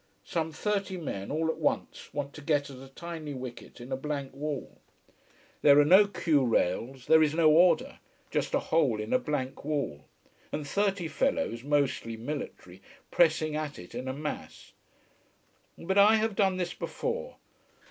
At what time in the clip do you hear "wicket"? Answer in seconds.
3.35-3.79